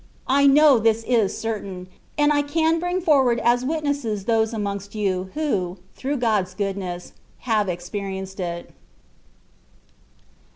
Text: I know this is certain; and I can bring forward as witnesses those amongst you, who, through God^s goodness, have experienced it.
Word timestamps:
I 0.25 0.47
know 0.47 0.79
this 0.79 1.03
is 1.03 1.37
certain; 1.37 1.87
and 2.17 2.33
I 2.33 2.41
can 2.41 2.79
bring 2.79 3.01
forward 3.01 3.39
as 3.41 3.63
witnesses 3.63 4.25
those 4.25 4.51
amongst 4.51 4.95
you, 4.95 5.29
who, 5.35 5.77
through 5.95 6.17
God^s 6.17 6.57
goodness, 6.57 7.13
have 7.41 7.69
experienced 7.69 8.39
it. 8.39 8.71